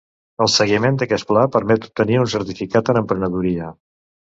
[0.45, 3.75] El seguiment d'aquest pla permet obtenir un certificat en emprenedoria.